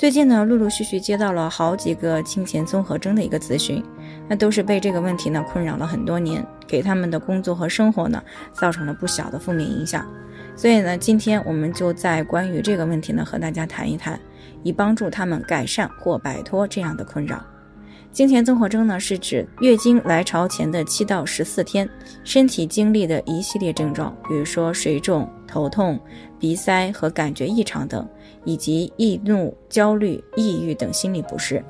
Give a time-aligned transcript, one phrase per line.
[0.00, 3.84] 最近呢，陆陆续续接到了好几个经前综合征的一个咨询，
[4.26, 8.22] 那都是被这个问题呢困扰了很多年，给他们的工作和生活呢
[8.54, 10.06] 造成了不小的负面影响。
[10.56, 14.18] 所以呢，今天我们就在关于这个问题呢和大家谈一谈，
[14.62, 17.44] 以帮助他们改善或摆脱这样的困扰。
[18.10, 21.86] 经前综合征呢，是指月经来潮前的七到十四天，
[22.24, 25.98] 身体经历的一系列症状，比如说水肿、头痛、
[26.38, 28.08] 鼻塞和感觉异常等，
[28.44, 31.62] 以及易怒、焦虑、抑郁等心理不适。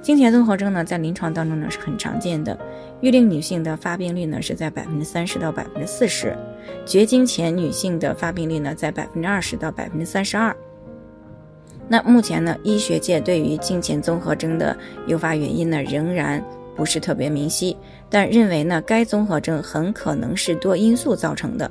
[0.00, 2.56] 经前综合征呢，在临床当中呢是很常见的，
[3.00, 6.36] 育龄女性的发病率呢是在百分之三十到百分之四十，
[6.86, 10.56] 绝经前女性的发病率呢在百分之二十到百分之三十二。
[11.88, 14.76] 那目前呢，医学界对于经前综合征的
[15.08, 16.42] 诱发原因呢，仍然
[16.76, 17.76] 不是特别明晰，
[18.08, 21.68] 但认为呢，该综合征很可能是多因素造成的。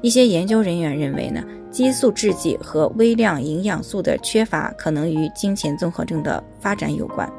[0.00, 7.30] 一些研究人员认为呢，激素制剂和微量营养素的缺乏可能与经前综合症的发展有关。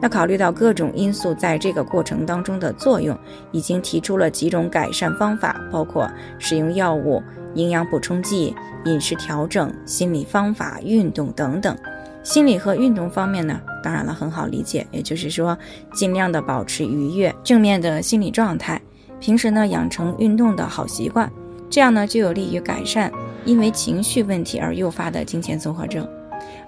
[0.00, 3.16] 那考虑到各种因素在这个过程当中的作用，
[3.52, 7.22] 已经提出了几种改善方法，包括使用药物。
[7.54, 11.76] 营养补充剂、饮食调整、心理方法、运动等等。
[12.22, 15.58] 心理和运动方面呢，当然了，很好理解，也就是说，
[15.92, 18.80] 尽量的保持愉悦、正面的心理状态，
[19.18, 21.28] 平时呢养成运动的好习惯，
[21.70, 23.10] 这样呢就有利于改善
[23.44, 26.06] 因为情绪问题而诱发的经前综合症。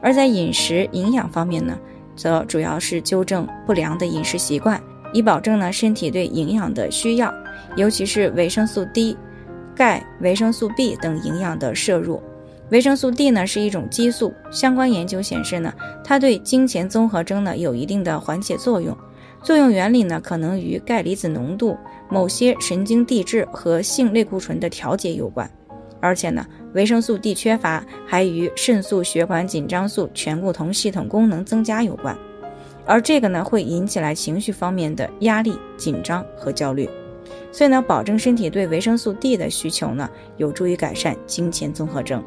[0.00, 1.77] 而在饮食营养方面呢，
[2.14, 4.81] 则主要是纠正不良的饮食习惯，
[5.12, 7.33] 以保证呢身体对营养的需要，
[7.77, 9.16] 尤其是维生素 D。
[9.75, 12.22] 钙、维生素 B 等营养的摄入，
[12.69, 15.72] 维生素 D 呢是一种激素，相关研究显示呢，
[16.04, 18.94] 它对经前综合征呢有一定的缓解作用。
[19.42, 21.76] 作用原理呢可能与钙离子浓度、
[22.08, 25.50] 某些神经递质和性类固醇的调节有关。
[26.00, 26.44] 而且呢，
[26.75, 32.16] 维生素 D 缺乏还与肾素血管紧张素醛固酮系统功能增加有关，
[32.84, 36.88] 而这个呢会引起来情绪方面的压力、紧张和焦虑。
[37.53, 42.22] 所以呢，保证身体对维生素 D 的需求呢，有助于改善经前综合症。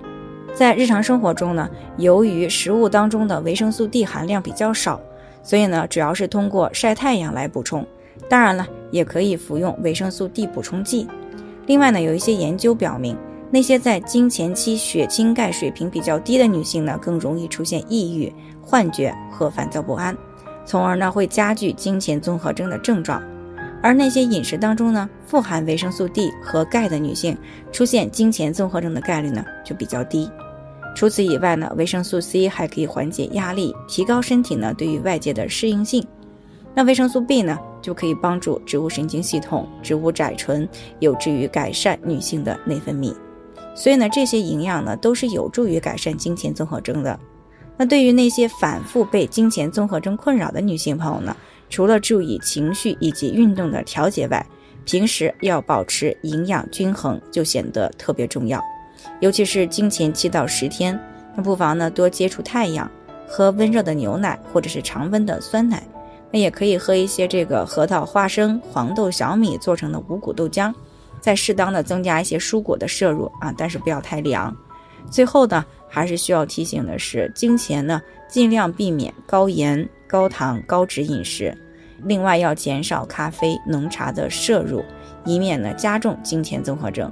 [0.54, 5.02] 在日常生活中呢，由于食物当中的维生素 D 含量比较少，
[5.46, 7.86] 所以呢，主要是通过晒太阳来补充。
[8.28, 11.08] 当然了，也可以服用维生素 D 补充剂。
[11.68, 13.16] 另外呢，有一些研究表明，
[13.52, 20.18] 那些在经前期血清钙水平比较低的女性呢，更容易出现抑郁、幻觉和烦躁不安，
[20.66, 23.22] 从而呢，会加剧经前综合征的症状。
[23.84, 27.38] 而那些饮食当中呢富含维生素 D 和钙的女性，
[27.72, 30.28] 出现经前综合症的概率呢就比较低。
[30.96, 36.04] 除此以外呢，维生素 C 还可以缓解压力，提高身体呢对于外界的适应性。
[36.74, 40.68] 那维生素 B 呢就可以帮助植物神经系统、植物甾醇，
[41.00, 43.14] 有助于改善女性的内分泌。
[43.76, 47.20] 所以呢，这些营养呢都是有助于改善经前综合征的。
[47.78, 51.36] 那对于那些反复被经前综合征困扰的女性朋友呢？
[51.70, 54.46] 除了注意情绪以及运动的调节外，
[54.86, 58.64] 平时要保持营养均衡就显得特别重要。
[59.20, 61.00] 尤其是经前七到十天，
[61.36, 62.90] 那不妨呢多接触太阳，
[63.28, 65.84] 喝温热的牛奶或者是常温的酸奶。
[66.32, 70.74] 那也可以喝一些这个核桃、花生、黄豆、小米做成的五谷豆浆，
[71.20, 74.56] 再适当的增加一些蔬果的摄入啊，但是不要太凉。
[75.10, 79.88] 最后呢，还是需要提醒的是，经前呢尽量避免高盐。
[80.08, 81.58] 高糖高脂饮食，
[82.04, 84.86] 另外要减少咖啡、浓茶的摄入，
[85.26, 87.12] 以免呢加重经前综合征。